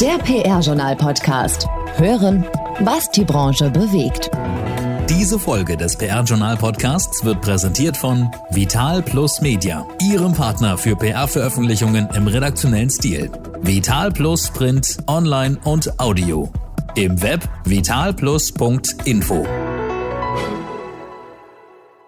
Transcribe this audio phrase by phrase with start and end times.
[0.00, 1.66] Der PR-Journal-Podcast.
[1.96, 2.44] Hören,
[2.80, 4.30] was die Branche bewegt.
[5.08, 12.26] Diese Folge des PR-Journal-Podcasts wird präsentiert von Vital Plus Media, Ihrem Partner für PR-Veröffentlichungen im
[12.26, 13.30] redaktionellen Stil.
[13.62, 16.52] Vital Plus Print, Online und Audio.
[16.94, 19.46] Im Web vitalplus.info.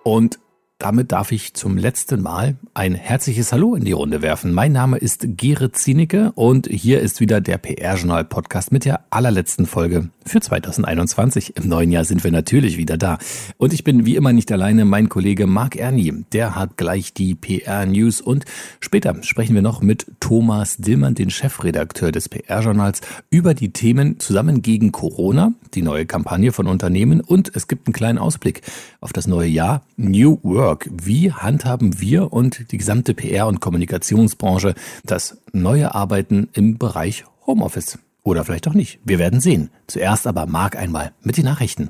[0.04, 0.38] Und
[0.78, 4.52] damit darf ich zum letzten Mal ein herzliches Hallo in die Runde werfen.
[4.54, 10.10] Mein Name ist Gerrit Zienicke und hier ist wieder der PR-Journal-Podcast mit der allerletzten Folge
[10.24, 11.56] für 2021.
[11.56, 13.18] Im neuen Jahr sind wir natürlich wieder da.
[13.56, 14.84] Und ich bin wie immer nicht alleine.
[14.84, 18.44] Mein Kollege Marc Ernie, der hat gleich die PR-News und
[18.78, 23.00] später sprechen wir noch mit Thomas Dillmann, den Chefredakteur des PR-Journals,
[23.30, 27.94] über die Themen Zusammen gegen Corona, die neue Kampagne von Unternehmen und es gibt einen
[27.94, 28.62] kleinen Ausblick
[29.00, 30.67] auf das neue Jahr New World.
[30.68, 30.90] Work.
[30.90, 37.98] Wie handhaben wir und die gesamte PR- und Kommunikationsbranche das neue Arbeiten im Bereich Homeoffice?
[38.22, 39.00] Oder vielleicht auch nicht.
[39.02, 39.70] Wir werden sehen.
[39.86, 41.88] Zuerst aber Marc einmal mit den Nachrichten.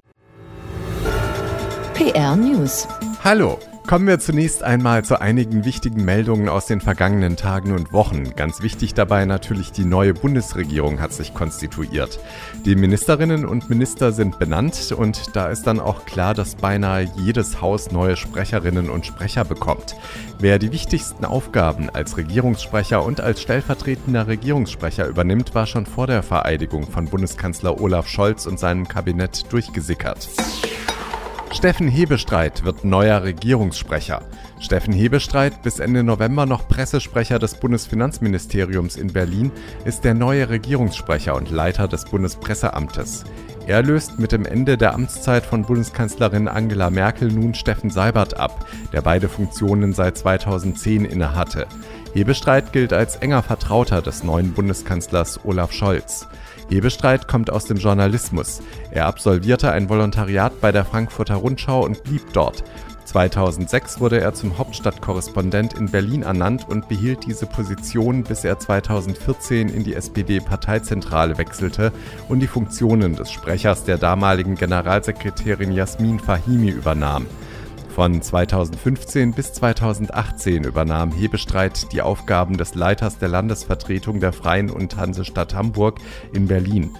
[1.94, 2.86] PR News.
[3.24, 3.58] Hallo.
[3.88, 8.36] Kommen wir zunächst einmal zu einigen wichtigen Meldungen aus den vergangenen Tagen und Wochen.
[8.36, 12.20] Ganz wichtig dabei natürlich die neue Bundesregierung hat sich konstituiert.
[12.66, 17.62] Die Ministerinnen und Minister sind benannt und da ist dann auch klar, dass beinahe jedes
[17.62, 19.96] Haus neue Sprecherinnen und Sprecher bekommt.
[20.38, 26.22] Wer die wichtigsten Aufgaben als Regierungssprecher und als stellvertretender Regierungssprecher übernimmt, war schon vor der
[26.22, 30.28] Vereidigung von Bundeskanzler Olaf Scholz und seinem Kabinett durchgesickert.
[31.50, 34.20] Steffen Hebestreit wird neuer Regierungssprecher.
[34.60, 39.50] Steffen Hebestreit, bis Ende November noch Pressesprecher des Bundesfinanzministeriums in Berlin,
[39.84, 43.24] ist der neue Regierungssprecher und Leiter des Bundespresseamtes.
[43.66, 48.66] Er löst mit dem Ende der Amtszeit von Bundeskanzlerin Angela Merkel nun Steffen Seibert ab,
[48.92, 51.66] der beide Funktionen seit 2010 innehatte.
[52.14, 56.28] Hebestreit gilt als enger Vertrauter des neuen Bundeskanzlers Olaf Scholz.
[56.68, 58.60] Hebestreit kommt aus dem Journalismus.
[58.90, 62.62] Er absolvierte ein Volontariat bei der Frankfurter Rundschau und blieb dort.
[63.06, 69.70] 2006 wurde er zum Hauptstadtkorrespondent in Berlin ernannt und behielt diese Position, bis er 2014
[69.70, 71.90] in die SPD-Parteizentrale wechselte
[72.28, 77.26] und die Funktionen des Sprechers der damaligen Generalsekretärin Jasmin Fahimi übernahm.
[77.98, 84.96] Von 2015 bis 2018 übernahm Hebestreit die Aufgaben des Leiters der Landesvertretung der Freien und
[84.96, 85.98] Hansestadt Hamburg
[86.32, 86.90] in Berlin.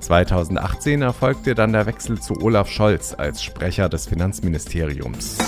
[0.00, 5.38] 2018 erfolgte dann der Wechsel zu Olaf Scholz als Sprecher des Finanzministeriums.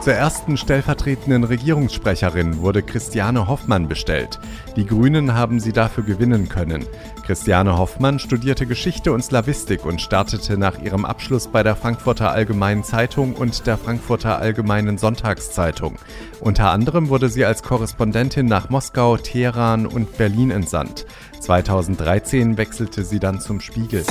[0.00, 4.38] Zur ersten stellvertretenden Regierungssprecherin wurde Christiane Hoffmann bestellt.
[4.76, 6.86] Die Grünen haben sie dafür gewinnen können.
[7.26, 12.84] Christiane Hoffmann studierte Geschichte und Slawistik und startete nach ihrem Abschluss bei der Frankfurter Allgemeinen
[12.84, 15.96] Zeitung und der Frankfurter Allgemeinen Sonntagszeitung.
[16.40, 21.04] Unter anderem wurde sie als Korrespondentin nach Moskau, Teheran und Berlin entsandt.
[21.40, 24.04] 2013 wechselte sie dann zum Spiegel.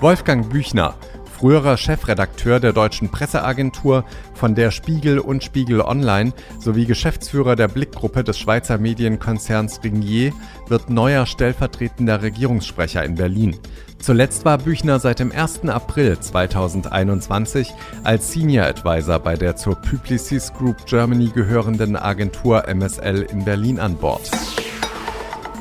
[0.00, 0.96] Wolfgang Büchner
[1.44, 8.24] früherer Chefredakteur der deutschen Presseagentur, von der Spiegel und Spiegel Online sowie Geschäftsführer der Blickgruppe
[8.24, 10.32] des Schweizer Medienkonzerns Ringier,
[10.68, 13.58] wird neuer stellvertretender Regierungssprecher in Berlin.
[13.98, 15.68] Zuletzt war Büchner seit dem 1.
[15.68, 23.44] April 2021 als Senior Advisor bei der zur Publicis Group Germany gehörenden Agentur MSL in
[23.44, 24.30] Berlin an Bord.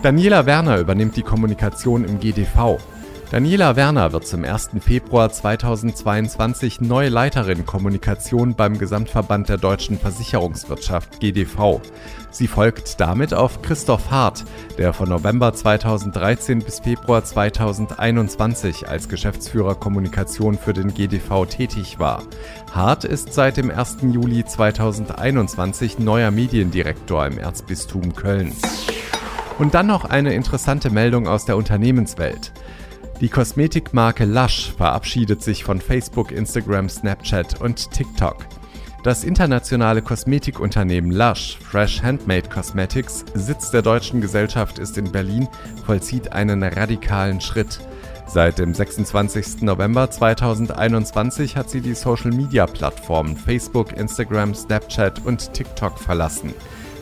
[0.01, 2.79] Daniela Werner übernimmt die Kommunikation im GDV.
[3.33, 4.69] Daniela Werner wird zum 1.
[4.79, 11.81] Februar 2022 neue Leiterin Kommunikation beim Gesamtverband der deutschen Versicherungswirtschaft GDV.
[12.29, 14.45] Sie folgt damit auf Christoph Hart,
[14.77, 22.21] der von November 2013 bis Februar 2021 als Geschäftsführer Kommunikation für den GDV tätig war.
[22.71, 23.97] Hart ist seit dem 1.
[24.11, 28.53] Juli 2021 neuer Mediendirektor im Erzbistum Köln.
[29.57, 32.51] Und dann noch eine interessante Meldung aus der Unternehmenswelt.
[33.21, 38.45] Die Kosmetikmarke Lush verabschiedet sich von Facebook, Instagram, Snapchat und TikTok.
[39.03, 45.47] Das internationale Kosmetikunternehmen Lush, Fresh Handmade Cosmetics, Sitz der deutschen Gesellschaft ist in Berlin,
[45.85, 47.79] vollzieht einen radikalen Schritt.
[48.27, 49.61] Seit dem 26.
[49.61, 56.53] November 2021 hat sie die Social-Media-Plattformen Facebook, Instagram, Snapchat und TikTok verlassen.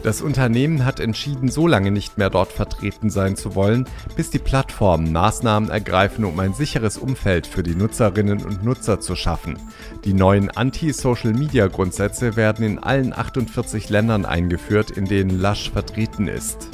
[0.04, 4.40] Das Unternehmen hat entschieden, so lange nicht mehr dort vertreten sein zu wollen, bis die
[4.40, 9.60] Plattformen Maßnahmen ergreifen, um ein sicheres Umfeld für die Nutzerinnen und Nutzer zu schaffen.
[10.04, 16.70] Die neuen Anti-Social-Media-Grundsätze werden in allen 48 Ländern eingeführt, in denen Lush vertreten ist.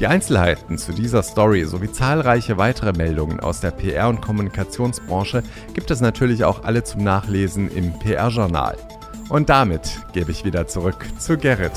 [0.00, 5.92] Die Einzelheiten zu dieser Story sowie zahlreiche weitere Meldungen aus der PR- und Kommunikationsbranche gibt
[5.92, 8.76] es natürlich auch alle zum Nachlesen im PR-Journal.
[9.28, 11.72] Und damit gebe ich wieder zurück zu Gerrit.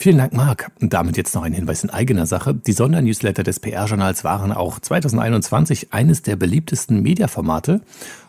[0.00, 0.70] Vielen Dank, Marc.
[0.80, 2.54] Und damit jetzt noch ein Hinweis in eigener Sache.
[2.54, 7.80] Die Sondernewsletter des PR-Journals waren auch 2021 eines der beliebtesten Mediaformate.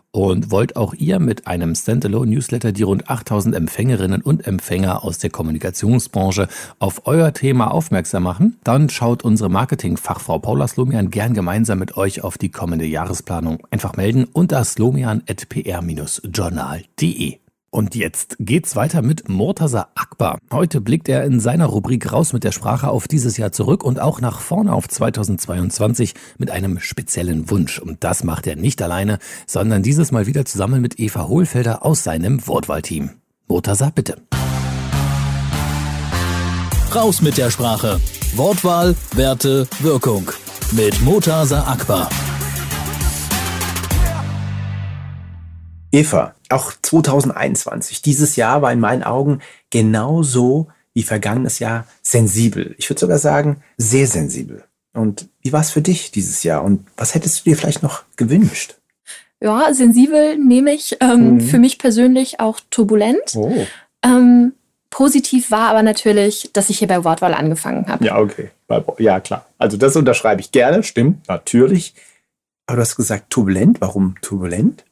[0.09, 5.29] Und wollt auch ihr mit einem Standalone-Newsletter die rund 8000 Empfängerinnen und Empfänger aus der
[5.29, 6.47] Kommunikationsbranche
[6.79, 8.57] auf euer Thema aufmerksam machen?
[8.63, 13.59] Dann schaut unsere Marketingfachfrau Paula Slomian gern gemeinsam mit euch auf die kommende Jahresplanung.
[13.69, 17.48] Einfach melden unter slomian.pr-journal.de.
[17.71, 20.39] Und jetzt geht's weiter mit Murtaza Akbar.
[20.51, 23.99] Heute blickt er in seiner Rubrik raus mit der Sprache auf dieses Jahr zurück und
[23.99, 27.79] auch nach vorne auf 2022 mit einem speziellen Wunsch.
[27.79, 32.03] Und das macht er nicht alleine, sondern dieses Mal wieder zusammen mit Eva Hohlfelder aus
[32.03, 33.11] seinem Wortwahlteam.
[33.47, 34.17] Murtaza, bitte.
[36.93, 37.99] Raus mit der Sprache.
[38.35, 40.31] Wortwahl, Werte, Wirkung.
[40.71, 42.09] Mit Murtaza Akbar.
[45.91, 49.39] Eva, auch 2021, dieses Jahr war in meinen Augen
[49.69, 52.75] genauso wie vergangenes Jahr sensibel.
[52.77, 54.63] Ich würde sogar sagen, sehr sensibel.
[54.93, 56.63] Und wie war es für dich dieses Jahr?
[56.63, 58.75] Und was hättest du dir vielleicht noch gewünscht?
[59.41, 60.97] Ja, sensibel nehme ich.
[60.99, 61.41] Ähm, mhm.
[61.41, 63.35] Für mich persönlich auch turbulent.
[63.35, 63.65] Oh.
[64.03, 64.53] Ähm,
[64.89, 68.03] positiv war aber natürlich, dass ich hier bei Wortwahl angefangen habe.
[68.03, 68.49] Ja, okay.
[68.97, 69.45] Ja, klar.
[69.57, 71.93] Also das unterschreibe ich gerne, stimmt, natürlich.
[72.67, 73.81] Aber du hast gesagt turbulent.
[73.81, 74.83] Warum turbulent?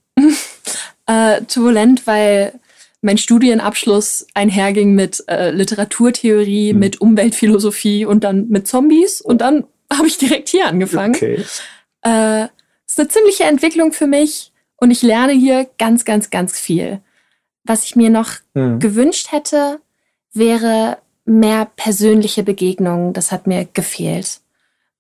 [1.07, 2.59] Äh, turbulent, weil
[3.01, 6.80] mein Studienabschluss einherging mit äh, Literaturtheorie, hm.
[6.80, 9.21] mit Umweltphilosophie und dann mit Zombies.
[9.21, 11.15] Und dann habe ich direkt hier angefangen.
[11.15, 11.44] Okay.
[12.04, 12.48] Äh,
[12.86, 17.01] ist eine ziemliche Entwicklung für mich und ich lerne hier ganz, ganz, ganz viel.
[17.63, 18.80] Was ich mir noch hm.
[18.80, 19.80] gewünscht hätte,
[20.33, 23.13] wäre mehr persönliche Begegnungen.
[23.13, 24.39] Das hat mir gefehlt.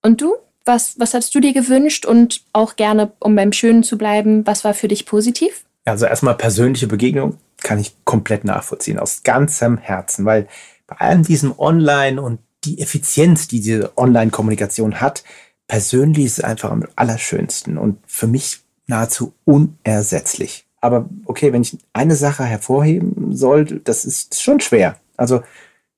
[0.01, 0.35] Und du?
[0.65, 4.65] Was, was hast du dir gewünscht und auch gerne, um beim Schönen zu bleiben, was
[4.65, 5.63] war für dich positiv?
[5.87, 10.47] Also erstmal persönliche Begegnung kann ich komplett nachvollziehen, aus ganzem Herzen, weil
[10.85, 15.23] bei allem diesem Online und die Effizienz, die diese Online-Kommunikation hat,
[15.67, 20.65] persönlich ist es einfach am allerschönsten und für mich nahezu unersetzlich.
[20.81, 24.97] Aber okay, wenn ich eine Sache hervorheben soll, das ist schon schwer.
[25.15, 25.41] Also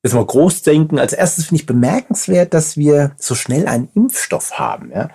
[0.04, 1.00] jetzt mal groß denken.
[1.00, 4.92] Als erstes finde ich bemerkenswert, dass wir so schnell einen Impfstoff haben.
[4.92, 5.10] Ja?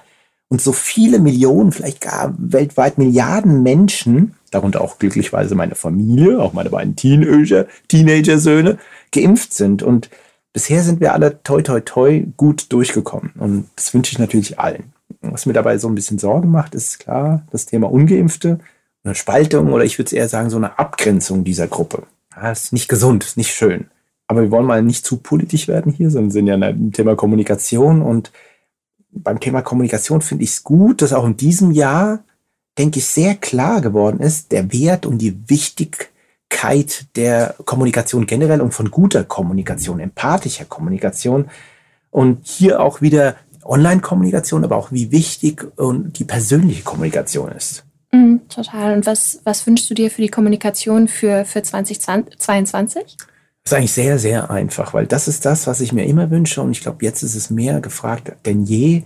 [0.48, 6.52] Und so viele Millionen, vielleicht gar weltweit Milliarden Menschen darunter auch glücklicherweise meine Familie, auch
[6.52, 8.78] meine beiden Teenager, Teenager-Söhne,
[9.12, 9.82] geimpft sind.
[9.82, 10.10] Und
[10.52, 13.32] bisher sind wir alle toi toi toi gut durchgekommen.
[13.38, 14.92] Und das wünsche ich natürlich allen.
[15.20, 18.58] Was mir dabei so ein bisschen Sorgen macht, ist klar das Thema Ungeimpfte,
[19.02, 22.04] eine Spaltung oder ich würde eher sagen, so eine Abgrenzung dieser Gruppe.
[22.34, 23.86] Das ist nicht gesund, ist nicht schön.
[24.26, 28.00] Aber wir wollen mal nicht zu politisch werden hier, sondern sind ja ein Thema Kommunikation.
[28.02, 28.32] Und
[29.10, 32.24] beim Thema Kommunikation finde ich es gut, dass auch in diesem Jahr
[32.78, 38.74] denke ich, sehr klar geworden ist, der Wert und die Wichtigkeit der Kommunikation generell und
[38.74, 41.50] von guter Kommunikation, empathischer Kommunikation.
[42.10, 47.84] Und hier auch wieder Online-Kommunikation, aber auch wie wichtig und die persönliche Kommunikation ist.
[48.12, 48.94] Mm, total.
[48.94, 53.16] Und was, was wünschst du dir für die Kommunikation für, für 2022?
[53.64, 56.60] Das ist eigentlich sehr, sehr einfach, weil das ist das, was ich mir immer wünsche.
[56.60, 59.02] Und ich glaube, jetzt ist es mehr gefragt denn je.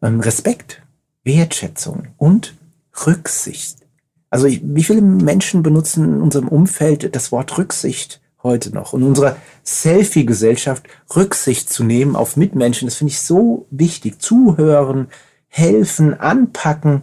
[0.00, 0.80] Ähm, Respekt,
[1.24, 2.54] Wertschätzung und
[3.06, 3.78] Rücksicht.
[4.30, 8.92] Also ich, wie viele Menschen benutzen in unserem Umfeld das Wort Rücksicht heute noch?
[8.92, 10.84] Und in unserer Selfie-Gesellschaft
[11.14, 14.20] Rücksicht zu nehmen auf Mitmenschen, das finde ich so wichtig.
[14.20, 15.08] Zuhören,
[15.48, 17.02] helfen, anpacken.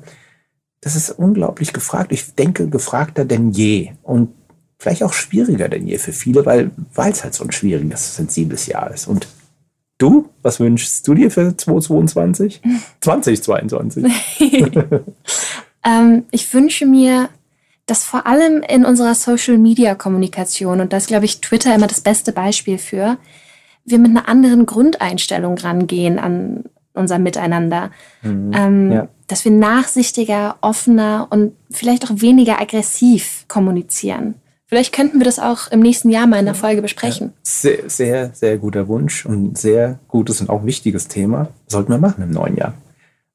[0.82, 2.12] Das ist unglaublich gefragt.
[2.12, 3.92] Ich denke, gefragter denn je.
[4.04, 4.30] Und
[4.78, 8.94] vielleicht auch schwieriger denn je für viele, weil es halt so ein schwieriges, sensibles Jahr
[8.94, 9.08] ist.
[9.08, 9.28] Und
[9.98, 12.62] du, was wünschst du dir für 2022?
[13.02, 14.06] 2022.
[15.86, 17.30] Ähm, ich wünsche mir,
[17.86, 22.32] dass vor allem in unserer Social-Media-Kommunikation, und da ist, glaube ich, Twitter immer das beste
[22.32, 23.18] Beispiel für,
[23.86, 27.92] wir mit einer anderen Grundeinstellung rangehen an unser Miteinander.
[28.24, 29.08] Mhm, ähm, ja.
[29.28, 34.36] Dass wir nachsichtiger, offener und vielleicht auch weniger aggressiv kommunizieren.
[34.68, 37.28] Vielleicht könnten wir das auch im nächsten Jahr mal in der Folge besprechen.
[37.28, 41.50] Ja, sehr, sehr, sehr guter Wunsch und sehr gutes und auch wichtiges Thema.
[41.68, 42.74] Sollten wir machen im neuen Jahr.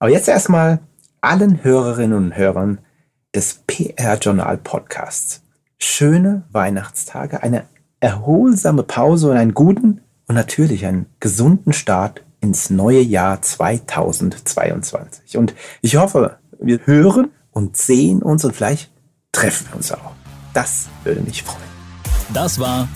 [0.00, 0.80] Aber jetzt erstmal
[1.20, 2.78] allen Hörerinnen und Hörern
[3.34, 5.42] des PR-Journal Podcasts
[5.78, 7.64] schöne Weihnachtstage, eine
[8.00, 15.36] erholsame Pause und einen guten und natürlich einen gesunden Start ins neue Jahr 2022.
[15.36, 18.90] Und ich hoffe, wir hören und sehen uns und vielleicht
[19.32, 20.12] treffen wir uns auch.
[20.54, 21.58] Das würde mich freuen.
[22.32, 22.88] Das war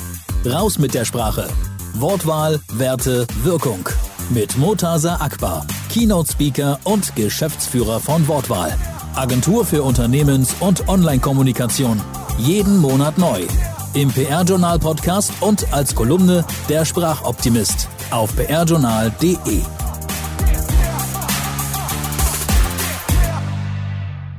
[0.47, 1.49] Raus mit der Sprache.
[1.95, 3.89] Wortwahl, Werte, Wirkung
[4.31, 8.77] mit Motasa Akbar, Keynote-Speaker und Geschäftsführer von Wortwahl.
[9.15, 12.01] Agentur für Unternehmens- und Online-Kommunikation.
[12.39, 13.43] Jeden Monat neu.
[13.95, 19.63] im PR-Journal-Podcast und als Kolumne Der Sprachoptimist auf prjournal.de.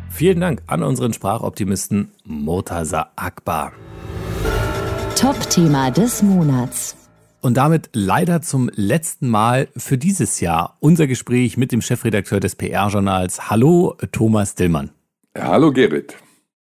[0.10, 3.72] Vielen Dank an unseren Sprachoptimisten Murtaza Akbar.
[5.16, 6.96] Top-Thema des Monats.
[7.46, 12.56] Und damit leider zum letzten Mal für dieses Jahr unser Gespräch mit dem Chefredakteur des
[12.56, 13.52] PR-Journals.
[13.52, 14.90] Hallo, Thomas Dillmann.
[15.38, 16.16] Hallo, Gerrit.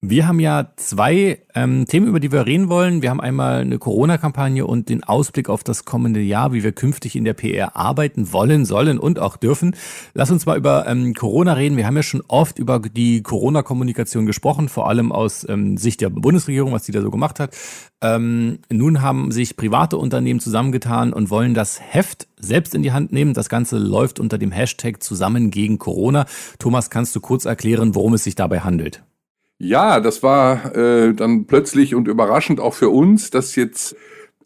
[0.01, 3.01] Wir haben ja zwei ähm, Themen, über die wir reden wollen.
[3.01, 7.17] Wir haben einmal eine Corona-Kampagne und den Ausblick auf das kommende Jahr, wie wir künftig
[7.17, 9.75] in der PR arbeiten wollen, sollen und auch dürfen.
[10.13, 11.75] Lass uns mal über ähm, Corona reden.
[11.75, 16.11] Wir haben ja schon oft über die Corona-Kommunikation gesprochen, vor allem aus ähm, Sicht der
[16.11, 17.53] Bundesregierung, was die da so gemacht hat.
[17.99, 23.11] Ähm, nun haben sich private Unternehmen zusammengetan und wollen das Heft selbst in die Hand
[23.11, 23.33] nehmen.
[23.33, 26.25] Das Ganze läuft unter dem Hashtag zusammen gegen Corona.
[26.57, 29.03] Thomas, kannst du kurz erklären, worum es sich dabei handelt?
[29.59, 33.95] Ja, das war äh, dann plötzlich und überraschend auch für uns, dass jetzt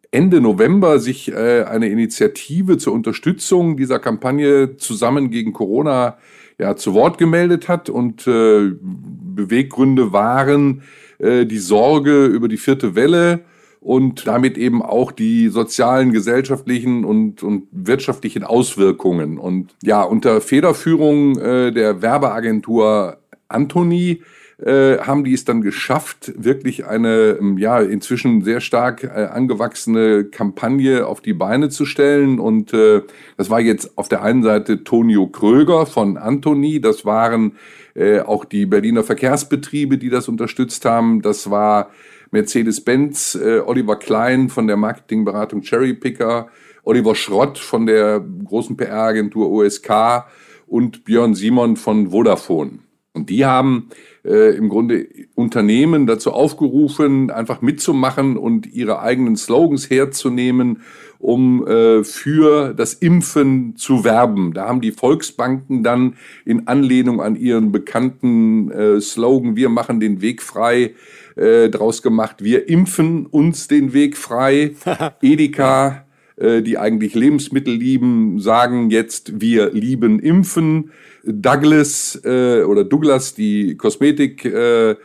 [0.10, 6.17] Ende November sich äh, eine Initiative zur Unterstützung dieser Kampagne zusammen gegen Corona
[6.58, 10.82] ja zu Wort gemeldet hat und äh, Beweggründe waren
[11.20, 13.41] äh, die Sorge über die vierte Welle
[13.82, 19.38] und damit eben auch die sozialen, gesellschaftlichen und, und wirtschaftlichen Auswirkungen.
[19.38, 23.17] Und ja, unter Federführung äh, der Werbeagentur
[23.48, 24.22] Anthony
[24.60, 30.25] äh, haben die es dann geschafft, wirklich eine ähm, ja inzwischen sehr stark äh, angewachsene
[30.25, 32.39] Kampagne auf die Beine zu stellen.
[32.39, 33.01] Und äh,
[33.38, 37.53] das war jetzt auf der einen Seite Tonio Kröger von Antoni, das waren
[37.95, 41.22] äh, auch die Berliner Verkehrsbetriebe, die das unterstützt haben.
[41.22, 41.89] Das war
[42.31, 46.48] Mercedes-Benz, äh, Oliver Klein von der Marketingberatung Cherry Picker,
[46.83, 50.25] Oliver Schrott von der großen PR-Agentur OSK
[50.67, 52.79] und Björn Simon von Vodafone.
[53.13, 53.89] Und die haben
[54.25, 60.82] äh, im Grunde Unternehmen dazu aufgerufen, einfach mitzumachen und ihre eigenen Slogans herzunehmen,
[61.20, 64.53] um äh, für das Impfen zu werben.
[64.53, 70.22] Da haben die Volksbanken dann in Anlehnung an ihren bekannten äh, Slogan, wir machen den
[70.22, 70.96] Weg frei,
[71.36, 74.74] äh, draus gemacht, wir impfen uns den Weg frei.
[75.22, 76.05] Edeka,
[76.36, 80.91] äh, die eigentlich Lebensmittel lieben, sagen jetzt, wir lieben Impfen.
[81.24, 84.98] Douglas äh, oder Douglas, die Kosmetikmarke,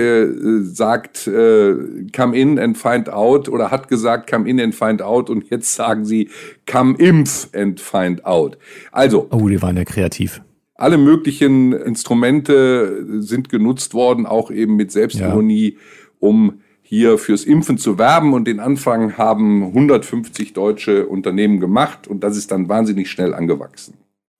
[0.00, 1.74] äh, sagt äh,
[2.14, 5.74] come in and find out oder hat gesagt come in and find out und jetzt
[5.74, 6.30] sagen sie
[6.70, 8.56] come impf and find out.
[8.90, 9.28] Also.
[9.30, 10.40] Oh, die waren ja kreativ.
[10.76, 15.78] Alle möglichen Instrumente sind genutzt worden, auch eben mit Selbstironie, ja.
[16.18, 18.32] um hier fürs Impfen zu werben.
[18.32, 23.94] Und den Anfang haben 150 deutsche Unternehmen gemacht und das ist dann wahnsinnig schnell angewachsen.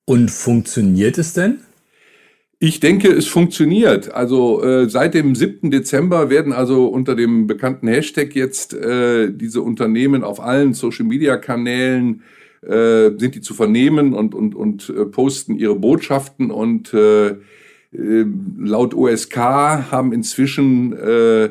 [0.05, 1.61] Und funktioniert es denn?
[2.59, 4.13] Ich denke, es funktioniert.
[4.15, 5.71] Also äh, seit dem 7.
[5.71, 12.23] Dezember werden also unter dem bekannten Hashtag jetzt äh, diese Unternehmen auf allen Social-Media-Kanälen
[12.63, 17.37] äh, sind die zu vernehmen und, und, und äh, posten ihre Botschaften und äh, äh,
[18.59, 21.45] laut OSK haben inzwischen äh,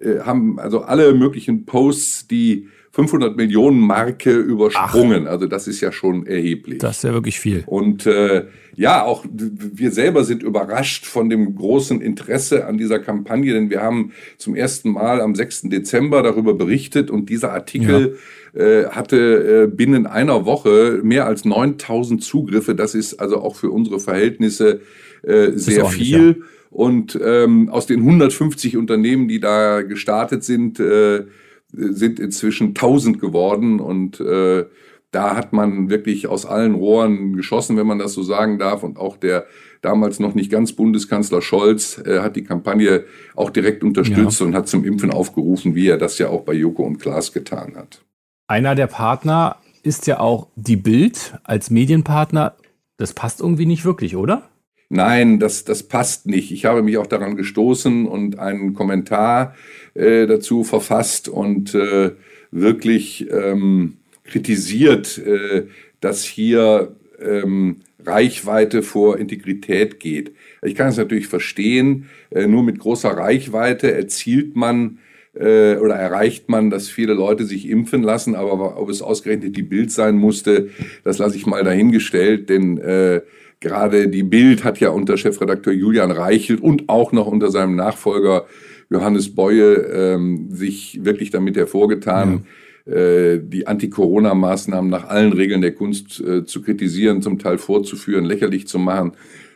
[0.00, 5.26] äh, haben also alle möglichen Posts die 500 Millionen Marke übersprungen.
[5.26, 5.32] Ach.
[5.32, 6.78] Also das ist ja schon erheblich.
[6.78, 7.62] Das ist ja wirklich viel.
[7.66, 13.52] Und äh, ja, auch wir selber sind überrascht von dem großen Interesse an dieser Kampagne,
[13.52, 15.62] denn wir haben zum ersten Mal am 6.
[15.64, 18.18] Dezember darüber berichtet und dieser Artikel
[18.54, 18.60] ja.
[18.60, 22.74] äh, hatte äh, binnen einer Woche mehr als 9000 Zugriffe.
[22.74, 24.80] Das ist also auch für unsere Verhältnisse
[25.22, 26.36] äh, sehr viel.
[26.40, 26.46] Ja.
[26.70, 31.24] Und ähm, aus den 150 Unternehmen, die da gestartet sind, äh,
[31.72, 33.80] sind inzwischen 1000 geworden.
[33.80, 34.66] Und äh,
[35.10, 38.82] da hat man wirklich aus allen Rohren geschossen, wenn man das so sagen darf.
[38.82, 39.46] Und auch der
[39.82, 44.46] damals noch nicht ganz Bundeskanzler Scholz äh, hat die Kampagne auch direkt unterstützt ja.
[44.46, 47.76] und hat zum Impfen aufgerufen, wie er das ja auch bei Joko und Klaas getan
[47.76, 48.02] hat.
[48.46, 52.56] Einer der Partner ist ja auch die Bild als Medienpartner.
[52.96, 54.49] Das passt irgendwie nicht wirklich, oder?
[54.90, 56.52] Nein, das, das passt nicht.
[56.52, 59.54] Ich habe mich auch daran gestoßen und einen Kommentar
[59.94, 62.10] äh, dazu verfasst und äh,
[62.50, 65.66] wirklich ähm, kritisiert, äh,
[66.00, 70.32] dass hier ähm, Reichweite vor Integrität geht.
[70.62, 74.98] Ich kann es natürlich verstehen, äh, nur mit großer Reichweite erzielt man
[75.34, 79.62] äh, oder erreicht man, dass viele Leute sich impfen lassen, aber ob es ausgerechnet die
[79.62, 80.70] Bild sein musste,
[81.04, 83.20] das lasse ich mal dahingestellt, denn äh,
[83.60, 88.46] Gerade die Bild hat ja unter Chefredakteur Julian Reichelt und auch noch unter seinem Nachfolger
[88.88, 92.46] Johannes Beue ähm, sich wirklich damit hervorgetan,
[92.86, 92.92] ja.
[92.92, 98.66] äh, die Anti-Corona-Maßnahmen nach allen Regeln der Kunst äh, zu kritisieren, zum Teil vorzuführen, lächerlich
[98.66, 99.12] zu machen.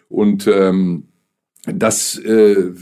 [0.09, 1.05] Und ähm,
[1.67, 2.73] das äh,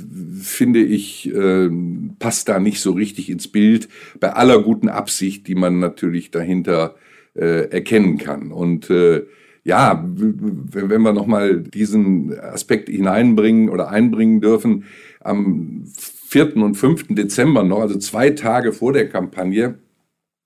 [0.41, 1.71] finde ich äh,
[2.19, 3.89] passt da nicht so richtig ins Bild
[4.19, 6.97] bei aller guten Absicht, die man natürlich dahinter
[7.35, 8.51] äh, erkennen kann.
[8.51, 9.23] Und äh,
[9.65, 14.85] ja, wenn wir nochmal diesen Aspekt hineinbringen oder einbringen dürfen,
[15.21, 15.85] am
[16.29, 16.57] 4.
[16.57, 17.09] und 5.
[17.11, 19.79] Dezember noch, also zwei Tage vor der Kampagne,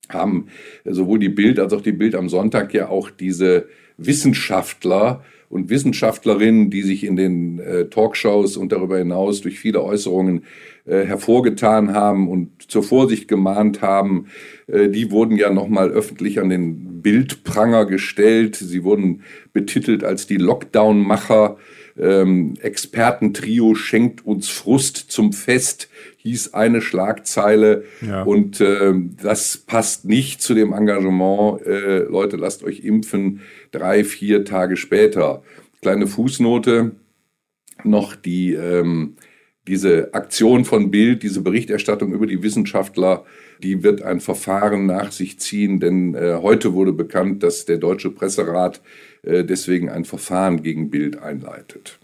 [0.09, 0.49] haben
[0.85, 6.71] sowohl die Bild als auch die Bild am Sonntag ja auch diese Wissenschaftler und Wissenschaftlerinnen,
[6.71, 10.45] die sich in den äh, Talkshows und darüber hinaus durch viele Äußerungen
[10.87, 14.27] äh, hervorgetan haben und zur Vorsicht gemahnt haben,
[14.67, 18.57] äh, die wurden ja nochmal öffentlich an den Bildpranger gestellt.
[18.57, 21.57] Sie wurden betitelt als die Lockdown-Macher.
[21.99, 25.89] Ähm, Expertentrio schenkt uns Frust zum Fest,
[26.19, 27.85] hieß eine Schlagzeile.
[28.07, 28.23] Ja.
[28.23, 33.41] Und äh, das passt nicht zu dem Engagement, äh, Leute, lasst euch impfen,
[33.73, 35.43] drei, vier Tage später.
[35.81, 36.93] Kleine Fußnote
[37.85, 39.17] noch die, ähm,
[39.67, 43.25] diese Aktion von Bild, diese Berichterstattung über die Wissenschaftler,
[43.63, 48.11] die wird ein Verfahren nach sich ziehen, denn äh, heute wurde bekannt, dass der Deutsche
[48.11, 48.81] Presserat
[49.23, 51.99] äh, deswegen ein Verfahren gegen Bild einleitet.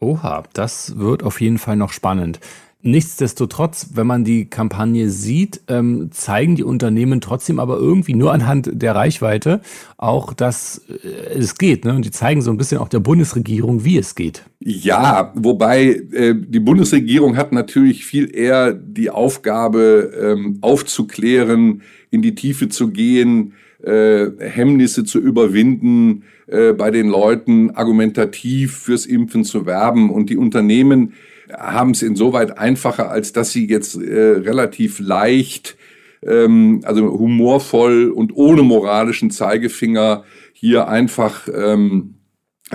[0.00, 2.38] Oha, das wird auf jeden Fall noch spannend.
[2.80, 8.70] Nichtsdestotrotz, wenn man die Kampagne sieht, ähm, zeigen die Unternehmen trotzdem aber irgendwie nur anhand
[8.72, 9.62] der Reichweite
[9.96, 11.84] auch, dass äh, es geht.
[11.84, 11.94] Ne?
[11.94, 14.44] Und die zeigen so ein bisschen auch der Bundesregierung, wie es geht.
[14.60, 22.36] Ja, wobei äh, die Bundesregierung hat natürlich viel eher die Aufgabe, ähm, aufzuklären, in die
[22.36, 29.66] Tiefe zu gehen, äh, Hemmnisse zu überwinden, äh, bei den Leuten argumentativ fürs Impfen zu
[29.66, 30.10] werben.
[30.10, 31.14] Und die Unternehmen
[31.56, 35.76] haben es insoweit einfacher, als dass sie jetzt äh, relativ leicht,
[36.22, 42.14] ähm, also humorvoll und ohne moralischen Zeigefinger hier einfach ähm,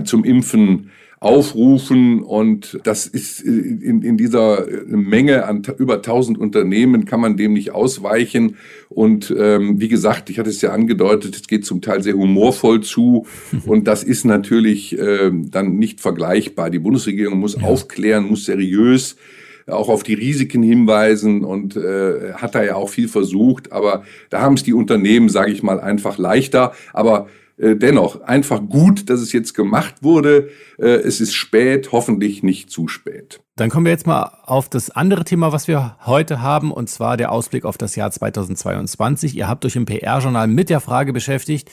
[0.05, 0.91] zum Impfen
[1.23, 7.37] aufrufen und das ist äh, in, in dieser Menge an über 1000 Unternehmen kann man
[7.37, 8.57] dem nicht ausweichen
[8.89, 12.81] und ähm, wie gesagt, ich hatte es ja angedeutet, es geht zum Teil sehr humorvoll
[12.81, 13.25] zu
[13.65, 16.69] und das ist natürlich äh, dann nicht vergleichbar.
[16.69, 17.63] Die Bundesregierung muss ja.
[17.63, 19.15] aufklären, muss seriös
[19.65, 24.41] auch auf die Risiken hinweisen und äh, hat da ja auch viel versucht, aber da
[24.41, 26.73] haben es die Unternehmen, sage ich mal, einfach leichter.
[26.91, 30.49] Aber äh, dennoch einfach gut, dass es jetzt gemacht wurde.
[30.77, 33.41] Äh, es ist spät, hoffentlich nicht zu spät.
[33.55, 37.17] Dann kommen wir jetzt mal auf das andere Thema, was wir heute haben, und zwar
[37.17, 39.37] der Ausblick auf das Jahr 2022.
[39.37, 41.69] Ihr habt euch im PR-Journal mit der Frage beschäftigt,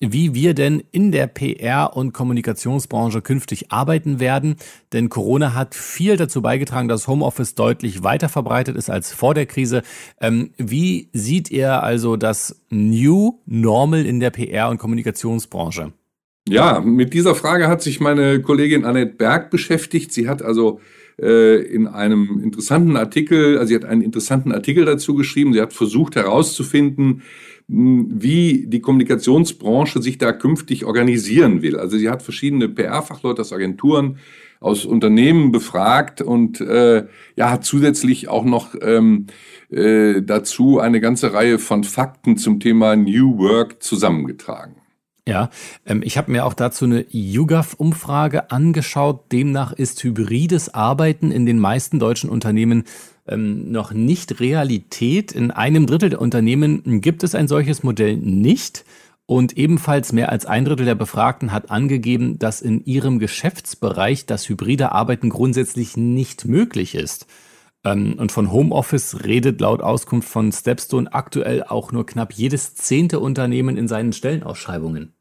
[0.00, 4.56] wie wir denn in der PR- und Kommunikationsbranche künftig arbeiten werden.
[4.92, 9.46] Denn Corona hat viel dazu beigetragen, dass Homeoffice deutlich weiter verbreitet ist als vor der
[9.46, 9.82] Krise.
[10.20, 15.92] Ähm, wie sieht ihr also das New Normal in der PR- und Kommunikationsbranche?
[16.48, 20.12] Ja, mit dieser Frage hat sich meine Kollegin Annette Berg beschäftigt.
[20.12, 20.80] Sie hat also
[21.20, 25.52] äh, in einem interessanten Artikel, also sie hat einen interessanten Artikel dazu geschrieben.
[25.52, 27.22] Sie hat versucht herauszufinden,
[27.72, 31.78] wie die Kommunikationsbranche sich da künftig organisieren will.
[31.78, 34.18] Also sie hat verschiedene PR-Fachleute aus Agenturen,
[34.58, 37.06] aus Unternehmen befragt und äh,
[37.36, 39.26] ja hat zusätzlich auch noch ähm,
[39.70, 44.79] äh, dazu eine ganze Reihe von Fakten zum Thema New Work zusammengetragen.
[45.26, 45.50] Ja,
[45.86, 49.30] ähm, ich habe mir auch dazu eine YouGov-Umfrage angeschaut.
[49.32, 52.84] Demnach ist hybrides Arbeiten in den meisten deutschen Unternehmen
[53.28, 55.32] ähm, noch nicht Realität.
[55.32, 58.84] In einem Drittel der Unternehmen gibt es ein solches Modell nicht.
[59.26, 64.48] Und ebenfalls mehr als ein Drittel der Befragten hat angegeben, dass in ihrem Geschäftsbereich das
[64.48, 67.26] hybride Arbeiten grundsätzlich nicht möglich ist.
[67.84, 73.20] Ähm, und von Homeoffice redet laut Auskunft von Stepstone aktuell auch nur knapp jedes zehnte
[73.20, 75.14] Unternehmen in seinen Stellenausschreibungen.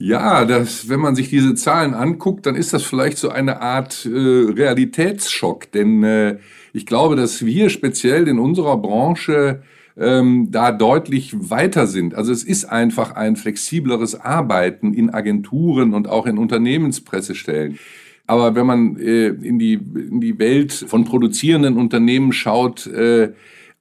[0.00, 4.06] Ja, das, wenn man sich diese Zahlen anguckt, dann ist das vielleicht so eine Art
[4.06, 5.72] äh, Realitätsschock.
[5.72, 6.38] Denn äh,
[6.72, 9.62] ich glaube, dass wir speziell in unserer Branche
[9.96, 12.14] ähm, da deutlich weiter sind.
[12.14, 17.80] Also es ist einfach ein flexibleres Arbeiten in Agenturen und auch in Unternehmenspressestellen.
[18.28, 23.32] Aber wenn man äh, in, die, in die Welt von produzierenden Unternehmen schaut, äh,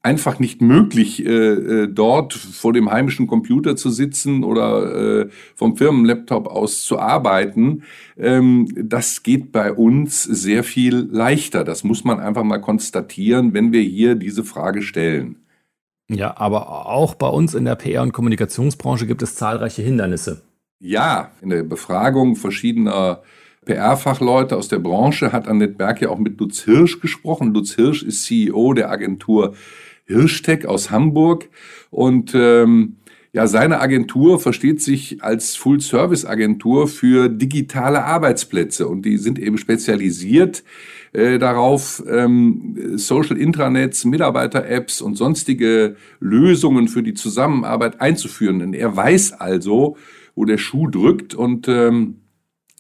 [0.04, 5.76] einfach nicht möglich, äh, äh, dort vor dem heimischen Computer zu sitzen oder äh, vom
[5.76, 7.84] Firmenlaptop aus zu arbeiten.
[8.18, 11.66] Ähm, das geht bei uns sehr viel leichter.
[11.66, 15.36] Das muss man einfach mal konstatieren, wenn wir hier diese Frage stellen.
[16.10, 20.42] Ja, aber auch bei uns in der PR- und Kommunikationsbranche gibt es zahlreiche Hindernisse.
[20.80, 23.24] Ja, in der Befragung verschiedener
[23.68, 27.54] PR-Fachleute aus der Branche hat Annette Berg ja auch mit Lutz Hirsch gesprochen.
[27.54, 29.54] Lutz Hirsch ist CEO der Agentur
[30.06, 31.50] Hirschtech aus Hamburg.
[31.92, 32.98] Und ähm,
[33.34, 40.64] Ja, seine Agentur versteht sich als Full-Service-Agentur für digitale Arbeitsplätze und die sind eben spezialisiert
[41.14, 48.62] äh, darauf, ähm, Social Intranets, Mitarbeiter-Apps und sonstige Lösungen für die Zusammenarbeit einzuführen.
[48.62, 49.98] Und er weiß also,
[50.34, 52.22] wo der Schuh drückt und ähm,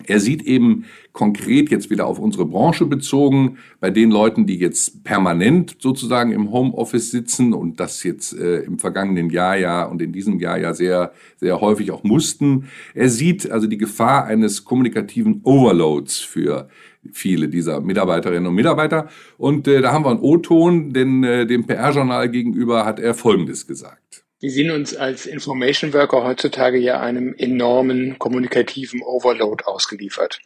[0.05, 5.03] er sieht eben konkret jetzt wieder auf unsere Branche bezogen, bei den Leuten, die jetzt
[5.03, 10.13] permanent sozusagen im Homeoffice sitzen und das jetzt äh, im vergangenen Jahr ja und in
[10.13, 12.67] diesem Jahr ja sehr, sehr häufig auch mussten.
[12.93, 16.69] Er sieht also die Gefahr eines kommunikativen Overloads für
[17.11, 19.09] viele dieser Mitarbeiterinnen und Mitarbeiter.
[19.37, 23.65] Und äh, da haben wir einen O-Ton, denn äh, dem PR-Journal gegenüber hat er Folgendes
[23.65, 24.26] gesagt.
[24.39, 30.39] Wir sehen uns als Information Worker heutzutage ja einem enormen kommunikativen Overload ausgeliefert.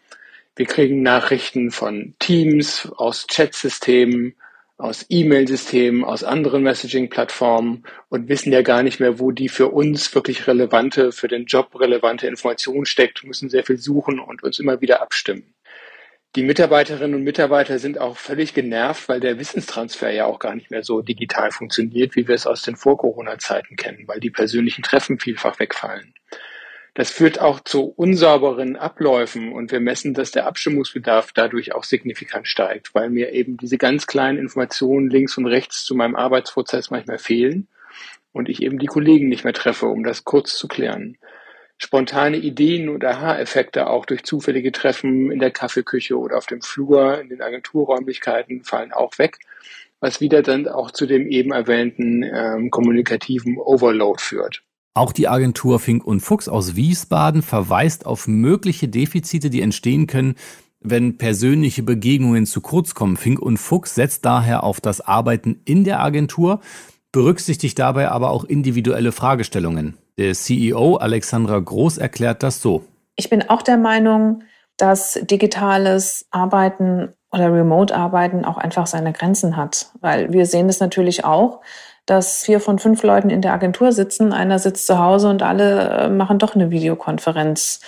[0.55, 4.35] Wir kriegen Nachrichten von Teams, aus Chatsystemen,
[4.77, 10.15] aus E-Mail-Systemen, aus anderen Messaging-Plattformen und wissen ja gar nicht mehr, wo die für uns
[10.15, 14.79] wirklich relevante, für den Job relevante Information steckt, müssen sehr viel suchen und uns immer
[14.79, 15.53] wieder abstimmen.
[16.37, 20.71] Die Mitarbeiterinnen und Mitarbeiter sind auch völlig genervt, weil der Wissenstransfer ja auch gar nicht
[20.71, 25.19] mehr so digital funktioniert, wie wir es aus den Vor-Corona-Zeiten kennen, weil die persönlichen Treffen
[25.19, 26.13] vielfach wegfallen.
[26.93, 32.47] Das führt auch zu unsauberen Abläufen und wir messen, dass der Abstimmungsbedarf dadurch auch signifikant
[32.47, 37.17] steigt, weil mir eben diese ganz kleinen Informationen links und rechts zu meinem Arbeitsprozess manchmal
[37.17, 37.67] fehlen
[38.31, 41.17] und ich eben die Kollegen nicht mehr treffe, um das kurz zu klären
[41.83, 47.19] spontane Ideen und Aha-Effekte auch durch zufällige Treffen in der Kaffeeküche oder auf dem Flur
[47.19, 49.39] in den Agenturräumlichkeiten fallen auch weg,
[49.99, 54.63] was wieder dann auch zu dem eben erwähnten ähm, kommunikativen Overload führt.
[54.93, 60.35] Auch die Agentur Fink und Fuchs aus Wiesbaden verweist auf mögliche Defizite, die entstehen können,
[60.81, 63.17] wenn persönliche Begegnungen zu kurz kommen.
[63.17, 66.59] Fink und Fuchs setzt daher auf das Arbeiten in der Agentur,
[67.11, 69.97] berücksichtigt dabei aber auch individuelle Fragestellungen.
[70.17, 72.83] Der CEO Alexandra Groß erklärt das so.
[73.15, 74.43] Ich bin auch der Meinung,
[74.77, 79.91] dass digitales Arbeiten oder Remote-Arbeiten auch einfach seine Grenzen hat.
[80.01, 81.61] Weil wir sehen es natürlich auch,
[82.05, 85.89] dass vier von fünf Leuten in der Agentur sitzen, einer sitzt zu Hause und alle
[85.89, 87.79] äh, machen doch eine Videokonferenz.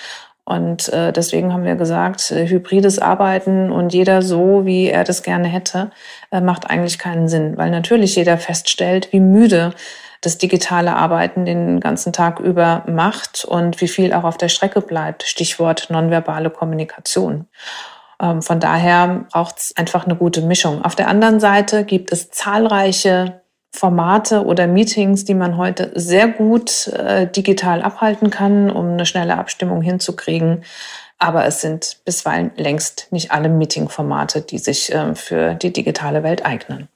[0.46, 5.24] Und äh, deswegen haben wir gesagt, äh, hybrides Arbeiten und jeder so, wie er das
[5.24, 5.92] gerne hätte,
[6.32, 9.74] macht eigentlich keinen Sinn, weil natürlich jeder feststellt, wie müde
[10.24, 14.82] das digitale Arbeiten den ganzen Tag über macht und wie viel auch auf der Strecke
[14.82, 15.24] bleibt.
[15.24, 17.48] Stichwort nonverbale Kommunikation.
[18.22, 20.84] Ähm, von daher braucht es einfach eine gute Mischung.
[20.84, 23.42] Auf der anderen Seite gibt es zahlreiche
[23.76, 29.38] Formate oder Meetings, die man heute sehr gut äh, digital abhalten kann, um eine schnelle
[29.38, 30.64] Abstimmung hinzukriegen.
[31.18, 36.46] Aber es sind bisweilen längst nicht alle Meeting-Formate, die sich äh, für die digitale Welt
[36.46, 36.88] eignen.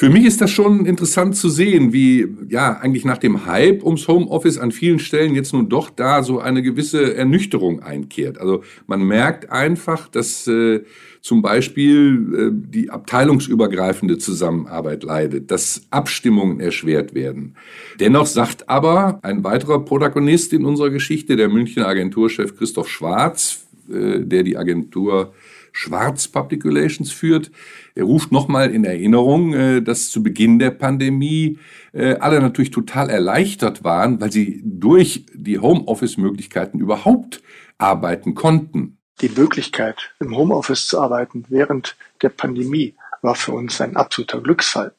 [0.00, 4.06] Für mich ist das schon interessant zu sehen, wie ja eigentlich nach dem Hype ums
[4.06, 8.38] Homeoffice an vielen Stellen jetzt nun doch da so eine gewisse Ernüchterung einkehrt.
[8.38, 10.84] Also man merkt einfach, dass äh,
[11.20, 17.56] zum Beispiel äh, die abteilungsübergreifende Zusammenarbeit leidet, dass Abstimmungen erschwert werden.
[17.98, 24.20] Dennoch sagt aber ein weiterer Protagonist in unserer Geschichte, der Münchner Agenturchef Christoph Schwarz, äh,
[24.20, 25.32] der die Agentur
[25.78, 27.52] Schwarz Public Relations führt.
[27.94, 31.60] Er ruft nochmal in Erinnerung, äh, dass zu Beginn der Pandemie
[31.92, 37.42] äh, alle natürlich total erleichtert waren, weil sie durch die Homeoffice-Möglichkeiten überhaupt
[37.78, 38.98] arbeiten konnten.
[39.20, 44.92] Die Möglichkeit, im Homeoffice zu arbeiten während der Pandemie war für uns ein absoluter Glücksfall.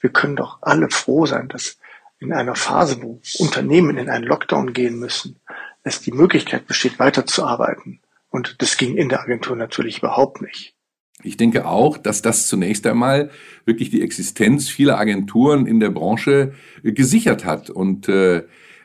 [0.00, 1.78] Wir können doch alle froh sein, dass
[2.18, 5.40] in einer Phase, wo Unternehmen in einen Lockdown gehen müssen,
[5.82, 8.00] es die Möglichkeit besteht, weiterzuarbeiten.
[8.36, 10.74] Und das ging in der Agentur natürlich überhaupt nicht.
[11.22, 13.30] Ich denke auch, dass das zunächst einmal
[13.64, 16.52] wirklich die Existenz vieler Agenturen in der Branche
[16.84, 17.70] äh, gesichert hat.
[17.70, 18.42] Und äh,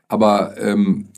[0.07, 1.09] aber ähm,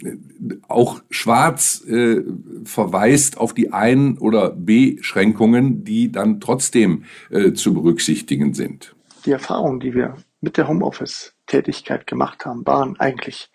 [0.68, 2.24] auch Schwarz äh,
[2.66, 8.96] verweist auf die Ein- oder Beschränkungen, die dann trotzdem äh, zu berücksichtigen sind.
[9.28, 13.52] Die Erfahrungen, die wir mit der Homeoffice-Tätigkeit gemacht haben, waren eigentlich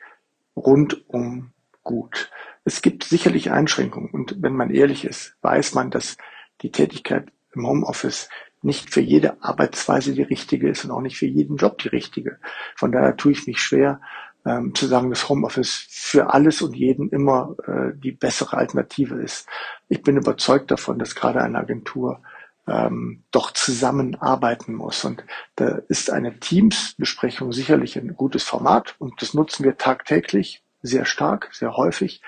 [0.55, 1.51] rundum
[1.83, 2.31] gut.
[2.68, 6.18] Es gibt sicherlich Einschränkungen und wenn man ehrlich ist, weiß man, dass
[6.61, 8.28] die Tätigkeit im Homeoffice
[8.61, 12.38] nicht für jede Arbeitsweise die richtige ist und auch nicht für jeden Job die richtige.
[12.76, 14.02] Von daher tue ich mich schwer
[14.44, 19.48] ähm, zu sagen, dass Homeoffice für alles und jeden immer äh, die bessere Alternative ist.
[19.88, 22.20] Ich bin überzeugt davon, dass gerade eine Agentur
[22.66, 25.07] ähm, doch zusammenarbeiten muss.
[25.07, 25.24] Und
[25.57, 31.48] da ist eine Teams-Besprechung sicherlich ein gutes Format und das nutzen wir tagtäglich sehr stark,
[31.54, 32.20] sehr häufig.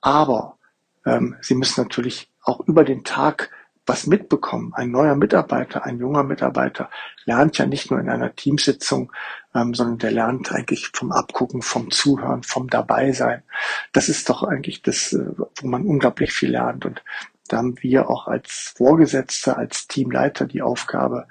[0.00, 0.58] Aber
[1.04, 3.50] ähm, sie müssen natürlich auch über den Tag
[3.86, 4.72] was mitbekommen.
[4.74, 6.90] Ein neuer Mitarbeiter, ein junger Mitarbeiter
[7.24, 9.12] lernt ja nicht nur in einer Teamsitzung,
[9.54, 13.42] ähm, sondern der lernt eigentlich vom Abgucken, vom Zuhören, vom Dabeisein.
[13.92, 16.86] Das ist doch eigentlich das, äh, wo man unglaublich viel lernt.
[16.86, 17.02] Und
[17.48, 21.26] da haben wir auch als Vorgesetzte, als Teamleiter die Aufgabe,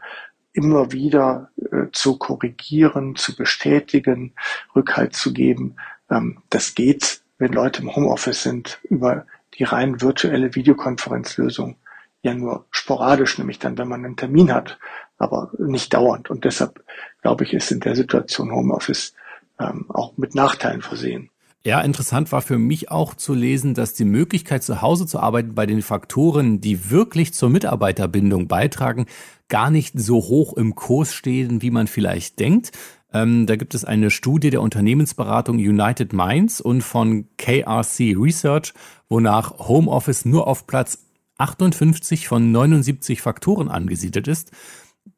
[0.52, 4.34] immer wieder äh, zu korrigieren, zu bestätigen,
[4.76, 5.78] Rückhalt zu geben.
[6.10, 9.26] Ähm, das geht, wenn Leute im Homeoffice sind, über
[9.56, 11.76] die rein virtuelle Videokonferenzlösung
[12.22, 14.78] ja nur sporadisch, nämlich dann, wenn man einen Termin hat,
[15.18, 16.30] aber nicht dauernd.
[16.30, 16.84] Und deshalb,
[17.22, 19.14] glaube ich, ist in der Situation Homeoffice
[19.60, 21.30] ähm, auch mit Nachteilen versehen.
[21.66, 25.56] Ja, interessant war für mich auch zu lesen, dass die Möglichkeit, zu Hause zu arbeiten,
[25.56, 29.08] bei den Faktoren, die wirklich zur Mitarbeiterbindung beitragen,
[29.50, 32.72] gar nicht so hoch im Kurs stehen, wie man vielleicht denkt.
[33.14, 38.74] Ähm, da gibt es eine Studie der Unternehmensberatung United Minds und von KRC Research,
[39.08, 41.06] wonach Homeoffice nur auf Platz
[41.38, 44.52] 58 von 79 Faktoren angesiedelt ist.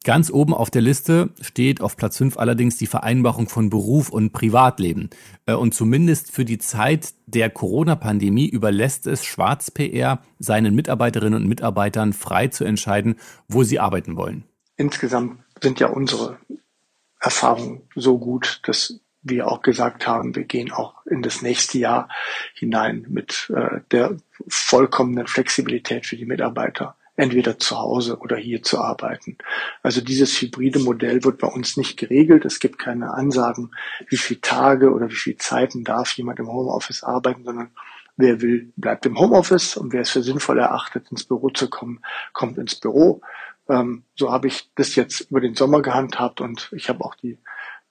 [0.04, 4.32] Ganz oben auf der Liste steht auf Platz 5 allerdings die Vereinbarung von Beruf und
[4.32, 5.10] Privatleben.
[5.46, 11.48] Äh, und zumindest für die Zeit der Corona-Pandemie überlässt es Schwarz PR seinen Mitarbeiterinnen und
[11.48, 13.16] Mitarbeitern frei zu entscheiden,
[13.48, 14.44] wo sie arbeiten wollen.
[14.76, 16.38] Insgesamt sind ja unsere
[17.22, 22.08] Erfahrungen so gut, dass wir auch gesagt haben, wir gehen auch in das nächste Jahr
[22.54, 24.16] hinein mit äh, der
[24.48, 29.36] vollkommenen Flexibilität für die Mitarbeiter entweder zu Hause oder hier zu arbeiten.
[29.82, 32.44] Also dieses hybride Modell wird bei uns nicht geregelt.
[32.44, 33.70] Es gibt keine Ansagen,
[34.08, 37.70] wie viele Tage oder wie viele Zeiten darf jemand im Homeoffice arbeiten, sondern
[38.16, 42.00] wer will, bleibt im Homeoffice und wer es für sinnvoll erachtet, ins Büro zu kommen,
[42.32, 43.20] kommt ins Büro.
[43.68, 47.38] Ähm, so habe ich das jetzt über den Sommer gehandhabt und ich habe auch die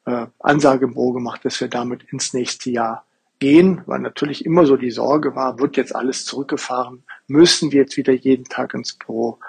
[0.06, 3.06] äh, Ansage im Büro gemacht, dass wir damit ins nächste Jahr
[3.40, 7.98] gehen, weil natürlich immer so die Sorge war, wird jetzt alles zurückgefahren, müssen wir jetzt
[7.98, 9.40] wieder jeden Tag ins Büro.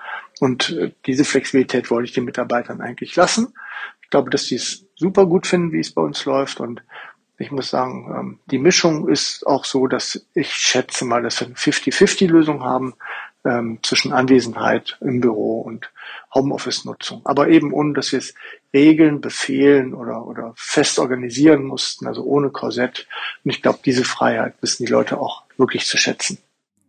[0.41, 3.55] Und äh, diese Flexibilität wollte ich den Mitarbeitern eigentlich lassen.
[4.03, 6.59] Ich glaube, dass sie es super gut finden, wie es bei uns läuft.
[6.59, 6.83] Und
[7.39, 11.49] ich muss sagen, ähm, die Mischung ist auch so, dass ich schätze mal, dass wir
[11.49, 12.95] eine 50-50-Lösung haben
[13.45, 15.91] ähm, zwischen Anwesenheit im Büro und
[16.35, 17.23] Homeoffice-Nutzung.
[17.25, 18.35] Aber eben ohne, dass wir es
[18.73, 23.07] regeln, befehlen oder, oder fest organisieren mussten, also ohne Korsett.
[23.45, 26.39] Und ich glaube, diese Freiheit wissen die Leute auch wirklich zu schätzen.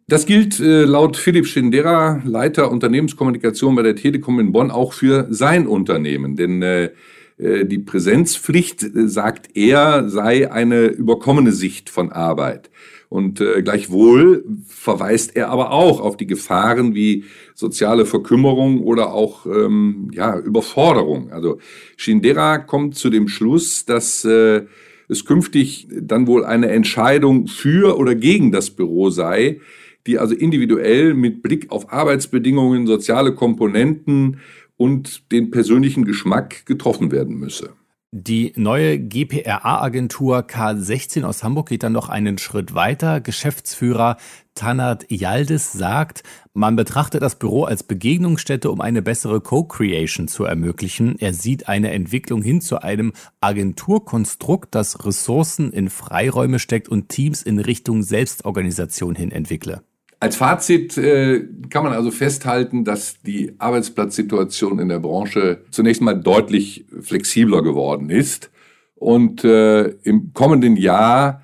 [0.08, 5.28] Das gilt äh, laut Philipp Schindera, Leiter Unternehmenskommunikation bei der Telekom in Bonn, auch für
[5.30, 6.36] sein Unternehmen.
[6.36, 6.92] Denn äh,
[7.38, 12.70] äh die Präsenzpflicht, äh, sagt er, sei eine überkommene Sicht von Arbeit.
[13.14, 19.46] Und äh, gleichwohl verweist er aber auch auf die Gefahren wie soziale Verkümmerung oder auch
[19.46, 21.32] ähm, ja, Überforderung.
[21.32, 21.60] Also
[21.96, 24.64] Shindera kommt zu dem Schluss, dass äh,
[25.08, 29.60] es künftig dann wohl eine Entscheidung für oder gegen das Büro sei,
[30.08, 34.40] die also individuell mit Blick auf Arbeitsbedingungen, soziale Komponenten
[34.76, 37.76] und den persönlichen Geschmack getroffen werden müsse.
[38.16, 43.22] Die neue GPRA-Agentur K16 aus Hamburg geht dann noch einen Schritt weiter.
[43.22, 44.18] Geschäftsführer
[44.54, 46.22] Tanat Yaldis sagt,
[46.54, 51.18] man betrachtet das Büro als Begegnungsstätte, um eine bessere Co-Creation zu ermöglichen.
[51.18, 57.42] Er sieht eine Entwicklung hin zu einem Agenturkonstrukt, das Ressourcen in Freiräume steckt und Teams
[57.42, 59.82] in Richtung Selbstorganisation hin entwickle.
[60.24, 66.14] Als Fazit äh, kann man also festhalten, dass die Arbeitsplatzsituation in der Branche zunächst mal
[66.14, 68.50] deutlich flexibler geworden ist
[68.96, 71.44] und äh, im kommenden Jahr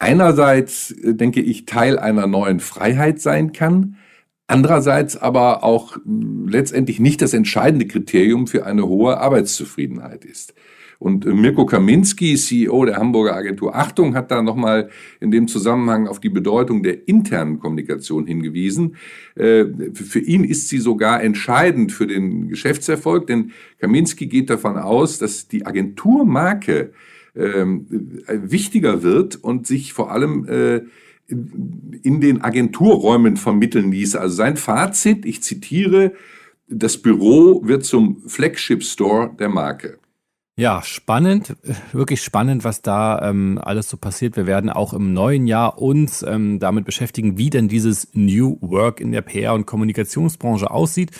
[0.00, 3.98] einerseits, äh, denke ich, Teil einer neuen Freiheit sein kann,
[4.48, 6.00] andererseits aber auch äh,
[6.48, 10.54] letztendlich nicht das entscheidende Kriterium für eine hohe Arbeitszufriedenheit ist.
[10.98, 16.08] Und äh, Mirko Kaminski, CEO der Hamburger Agentur Achtung, hat da nochmal in dem Zusammenhang
[16.08, 18.96] auf die Bedeutung der internen Kommunikation hingewiesen.
[19.36, 25.18] Äh, für ihn ist sie sogar entscheidend für den Geschäftserfolg, denn Kaminski geht davon aus,
[25.18, 26.92] dass die Agenturmarke
[27.36, 27.86] ähm,
[28.26, 30.80] wichtiger wird und sich vor allem äh,
[31.28, 34.20] in den Agenturräumen vermitteln ließe.
[34.20, 36.14] Also sein Fazit, ich zitiere,
[36.68, 39.98] das Büro wird zum Flagship Store der Marke.
[40.58, 41.54] Ja, spannend,
[41.92, 44.36] wirklich spannend, was da ähm, alles so passiert.
[44.36, 49.00] Wir werden auch im neuen Jahr uns ähm, damit beschäftigen, wie denn dieses New Work
[49.00, 51.12] in der PR- und Kommunikationsbranche aussieht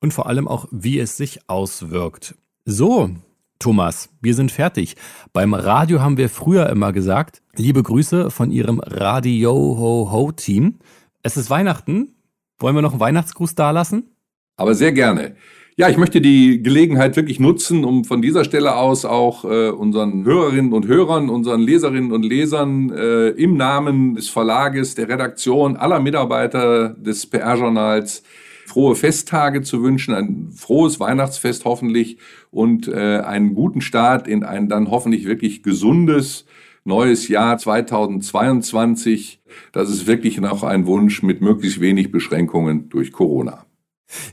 [0.00, 2.36] und vor allem auch, wie es sich auswirkt.
[2.66, 3.10] So,
[3.58, 4.94] Thomas, wir sind fertig.
[5.32, 10.78] Beim Radio haben wir früher immer gesagt, liebe Grüße von Ihrem Radio-Ho-Ho-Team.
[11.24, 12.14] Es ist Weihnachten.
[12.60, 14.14] Wollen wir noch einen Weihnachtsgruß dalassen?
[14.56, 15.34] Aber sehr gerne.
[15.76, 20.24] Ja, ich möchte die Gelegenheit wirklich nutzen, um von dieser Stelle aus auch äh, unseren
[20.24, 25.98] Hörerinnen und Hörern, unseren Leserinnen und Lesern äh, im Namen des Verlages, der Redaktion, aller
[25.98, 28.22] Mitarbeiter des PR-Journals
[28.66, 32.18] frohe Festtage zu wünschen, ein frohes Weihnachtsfest hoffentlich
[32.52, 36.46] und äh, einen guten Start in ein dann hoffentlich wirklich gesundes
[36.84, 39.40] neues Jahr 2022.
[39.72, 43.66] Das ist wirklich noch ein Wunsch mit möglichst wenig Beschränkungen durch Corona.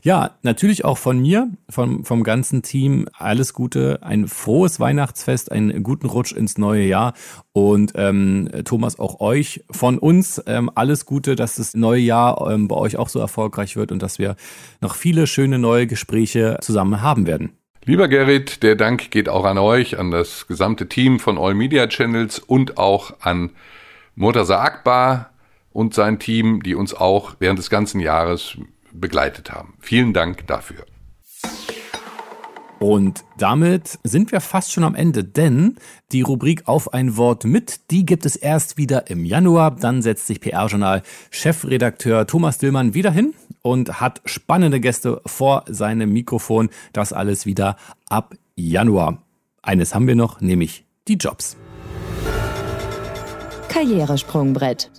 [0.02, 5.82] Ja, natürlich auch von mir, vom, vom ganzen Team alles Gute, ein frohes Weihnachtsfest, einen
[5.82, 7.14] guten Rutsch ins neue Jahr
[7.52, 12.68] und ähm, Thomas auch euch von uns ähm, alles Gute, dass das neue Jahr ähm,
[12.68, 14.36] bei euch auch so erfolgreich wird und dass wir
[14.80, 17.52] noch viele schöne neue Gespräche zusammen haben werden.
[17.84, 21.88] Lieber Gerrit, der Dank geht auch an euch, an das gesamte Team von All Media
[21.88, 23.50] Channels und auch an
[24.14, 25.30] Murtaza Akbar
[25.72, 28.56] und sein Team, die uns auch während des ganzen Jahres
[28.92, 29.74] begleitet haben.
[29.80, 30.84] Vielen Dank dafür.
[32.82, 35.76] Und damit sind wir fast schon am Ende, denn
[36.10, 39.76] die Rubrik Auf ein Wort mit, die gibt es erst wieder im Januar.
[39.76, 46.12] Dann setzt sich PR-Journal Chefredakteur Thomas Dillmann wieder hin und hat spannende Gäste vor seinem
[46.12, 46.70] Mikrofon.
[46.92, 47.76] Das alles wieder
[48.08, 49.22] ab Januar.
[49.62, 51.56] Eines haben wir noch, nämlich die Jobs.
[53.68, 54.90] Karrieresprungbrett.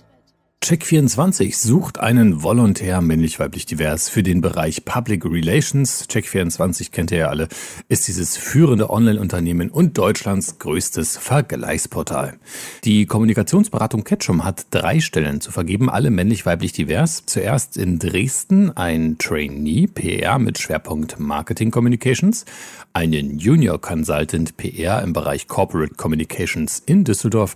[0.64, 6.08] Check24 sucht einen Volontär männlich-weiblich divers für den Bereich Public Relations.
[6.08, 7.48] Check24 kennt ihr ja alle,
[7.88, 12.38] ist dieses führende Online-Unternehmen und Deutschlands größtes Vergleichsportal.
[12.84, 17.24] Die Kommunikationsberatung Ketchum hat drei Stellen zu vergeben, alle männlich-weiblich divers.
[17.26, 22.46] Zuerst in Dresden ein Trainee PR mit Schwerpunkt Marketing Communications,
[22.94, 27.54] einen Junior Consultant PR im Bereich Corporate Communications in Düsseldorf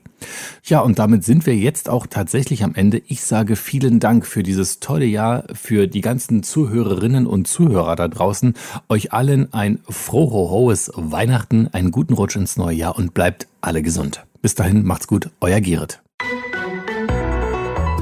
[0.64, 3.02] Ja, und damit sind wir jetzt auch tatsächlich am Ende.
[3.08, 8.08] Ich sage vielen Dank für dieses tolle Jahr, für die ganzen Zuhörerinnen und Zuhörer da
[8.08, 8.54] draußen.
[8.88, 14.26] Euch allen ein frohes Weihnachten, einen guten Rutsch ins neue Jahr und bleibt alle gesund.
[14.42, 16.00] Bis dahin, macht's gut, euer Gerrit.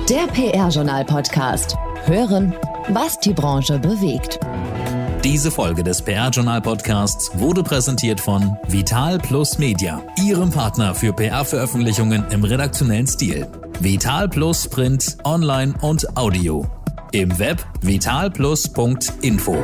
[0.10, 1.76] Der PR-Journal-Podcast.
[2.06, 2.54] Hören,
[2.90, 4.40] was die Branche bewegt.
[5.24, 12.44] Diese Folge des PR-Journal-Podcasts wurde präsentiert von Vital Plus Media, Ihrem Partner für PR-Veröffentlichungen im
[12.44, 13.48] redaktionellen Stil.
[13.80, 16.66] Vital Plus Print, Online und Audio.
[17.12, 19.58] Im Web vitalplus.info.